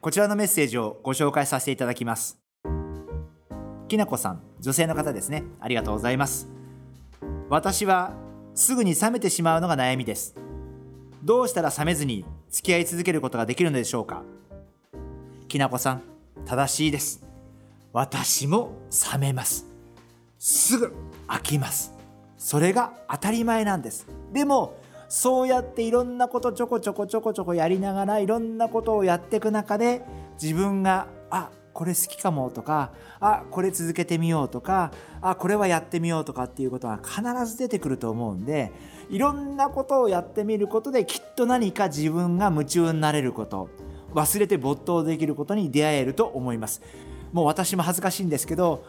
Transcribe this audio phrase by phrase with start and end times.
[0.00, 2.38] こちらのメッセージをご紹介させていただきます。
[3.88, 5.42] きなこさん女性の方ですね。
[5.58, 6.48] ありがとうございます。
[7.48, 8.12] 私は
[8.54, 10.36] すぐに冷めてしまうのが悩みです。
[11.24, 14.22] どうしたら冷めずに付き合い続けることができるのでしょうか。
[15.48, 16.02] きなこさん
[16.46, 17.26] 正しいです。
[17.92, 18.78] 私も
[19.12, 19.66] 冷めます。
[20.38, 20.94] すぐ
[21.26, 21.92] 飽きます。
[22.36, 24.06] それが当たり前なんです。
[24.32, 30.02] でもそうやっていろんなことちょこちょこちょこちょこやりながらいろんなことをやっていく中で
[30.40, 38.72] 自分があこれ好きかもとかあこれ続けてみようとかあこれはやってみようとかっていうことは必ず出てくると思うんで
[39.10, 43.70] いろんなことをやってみることできっと何か自分が夢中になれること
[44.12, 46.82] 忘れて没頭できることに出会えると思います。
[47.32, 48.84] もう私も恥ずかしいんですけど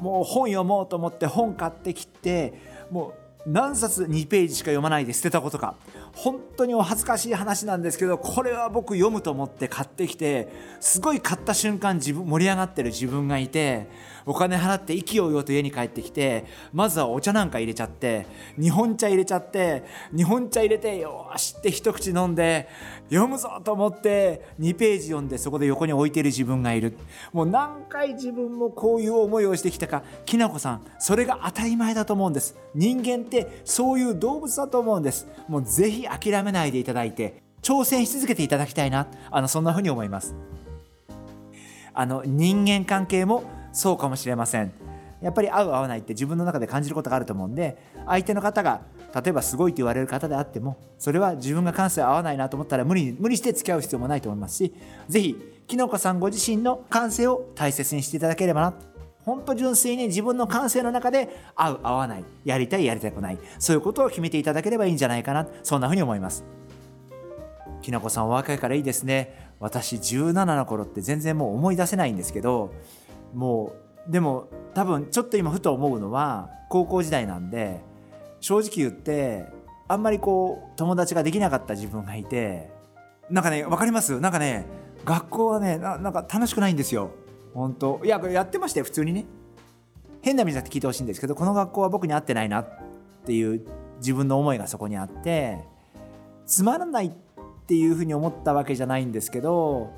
[0.00, 2.54] もう本読もうと思って本買ってきて
[2.90, 3.14] もう
[3.46, 5.74] 何冊2ページしか読まないで捨てたことか。
[6.14, 13.88] 本当にお恥ずかしい話なんですけどこれは僕読むと思って買ってきてすごい買った瞬間自分盛り上がってる自分がいて
[14.26, 18.26] お金払って意気揚々と家に帰ってきてまずはお茶なんか入れちゃって
[18.60, 19.84] 日本茶入れちゃって
[20.14, 22.68] 日本茶入れてよしって一口飲んで
[23.08, 26.96] 読むぞと思って2ページ読んでそこで横に置いてる自分がいる。
[27.32, 30.02] もう何回自分もこういう思いをしてきたか。
[30.24, 32.56] きなこさんそれが当たり前だと思うんです。
[32.74, 35.26] 人間ってそういう動物だと思うんです。
[35.48, 39.06] もうぜひ諦めないでいただいて挑戦し続けていただきたいな。
[39.30, 40.34] あのそんな風に思います。
[41.94, 44.72] あの人間関係もそうかもしれません。
[45.22, 48.80] やっぱり合う合わないって自分の中で感じることがあると思うんで相手の方が
[49.14, 54.74] 例えばすごいと言われる方であってもそれは自分が感性合わないなと思ったら無理無理して付き合う必要もないと思いますし
[55.08, 55.36] 是非
[55.68, 58.91] きのこさんご自身の感性を大切にしていただければな。
[59.24, 66.44] 本当純粋に自分の感性の中で合う合わないやりたいやりたくないそういうことを決めていただければいいんじゃないかなそんなふうに思います。
[67.80, 69.52] きなこさんお若いからいいですね。
[69.58, 72.72] 私17の頃って全然もう思い出せないんですけど
[73.32, 73.74] も
[74.08, 77.80] うでも多分ちょっと今ふと思うのは高校時代なんで
[78.40, 79.46] 正直言って
[79.86, 82.70] あんまりこう友達ができなかった自分がいて
[83.30, 84.18] なんかね分かります？
[84.18, 84.66] なんかね
[85.04, 87.10] 学校はねなんか楽しくないんですよ。
[87.54, 88.00] 本当。
[88.04, 89.26] いややってましたよ普通にね。
[90.22, 92.68] 変な意味じゃなくて聞いてほしいんですけどこの学校は僕に合ってないなっ
[93.26, 93.66] ていう
[93.98, 95.58] 自分の思いがそこにあって
[96.46, 97.10] つまらないっ
[97.66, 99.92] ていうふうに思ったわけじゃないんですけど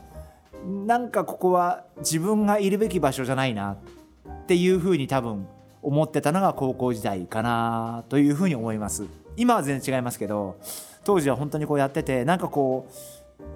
[0.64, 5.46] なんかここは自分がいるべき場所じゃないなっていうふうに多分
[5.82, 9.04] 思ってたのが高校時代かなというふうに思います。
[9.36, 10.56] 今は全然違いますけど
[11.04, 12.88] 当時は本当にこうやっててなんかこ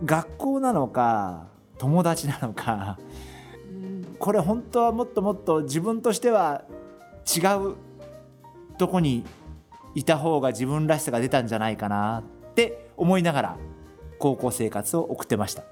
[0.02, 1.46] う学校なのか
[1.78, 2.98] 友達なのか
[4.18, 6.64] これ本当はもっともっと自分としては
[7.26, 7.76] 違う
[8.76, 9.24] とこに
[9.94, 13.56] いた方が自分らしさが出たんじゃないかなって思いながら
[14.18, 15.62] 高校生活を送ってました。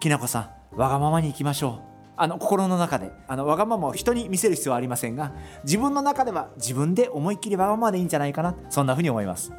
[0.00, 1.88] きなこさんわがままにいきましょう。
[2.16, 5.32] あの心の中であのわがままを人に見せる必要はありませんが
[5.64, 8.54] 自分の中では自分で思いっきりわがままでいいんじゃないかな。
[8.70, 9.52] そんなふうに思います。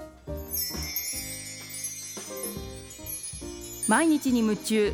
[3.87, 4.93] 毎日に夢中。